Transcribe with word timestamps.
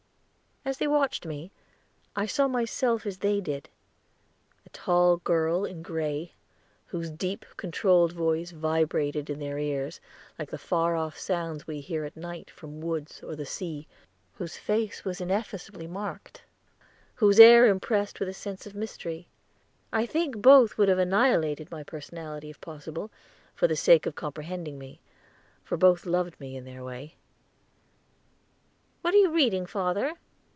As 0.63 0.77
they 0.77 0.85
watched 0.85 1.25
me, 1.25 1.51
I 2.15 2.27
saw 2.27 2.47
myself 2.47 3.07
as 3.07 3.17
they 3.17 3.41
did. 3.41 3.67
A 4.63 4.69
tall 4.69 5.17
girl 5.17 5.65
in 5.65 5.81
gray, 5.81 6.35
whose 6.85 7.09
deep, 7.09 7.47
controlled 7.57 8.11
voice 8.13 8.51
vibrated 8.51 9.27
in 9.27 9.39
their 9.39 9.57
ears, 9.57 9.99
like 10.37 10.51
the 10.51 10.59
far 10.59 10.95
off 10.95 11.17
sounds 11.17 11.65
we 11.65 11.81
hear 11.81 12.03
at 12.05 12.15
night 12.15 12.51
from 12.51 12.79
woods 12.79 13.23
or 13.23 13.35
the 13.35 13.43
sea, 13.45 13.87
whose 14.35 14.55
face 14.55 15.03
was 15.03 15.19
ineffaceably 15.19 15.87
marked, 15.87 16.43
whose 17.15 17.39
air 17.39 17.65
impressed 17.65 18.19
with 18.19 18.29
a 18.29 18.33
sense 18.33 18.67
of 18.67 18.75
mystery. 18.75 19.27
I 19.91 20.05
think 20.05 20.43
both 20.43 20.77
would 20.77 20.89
have 20.89 20.99
annihilated 20.99 21.71
my 21.71 21.81
personality 21.81 22.51
if 22.51 22.61
possible, 22.61 23.09
for 23.55 23.67
the 23.67 23.75
sake 23.75 24.05
of 24.05 24.13
comprehending 24.13 24.77
me, 24.77 25.01
for 25.63 25.75
both 25.75 26.05
loved 26.05 26.39
me 26.39 26.55
in 26.55 26.65
their 26.65 26.83
way. 26.83 27.15
"What 29.01 29.15
are 29.15 29.23
you 29.23 29.31
reading, 29.31 29.65
father?" 29.65 30.13